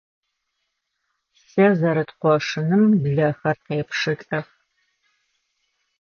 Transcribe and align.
Щэ 1.45 1.65
зэрыт 1.79 2.09
къошыным 2.21 2.83
блэхэр 3.01 3.57
къепшылӀэх. 3.65 4.47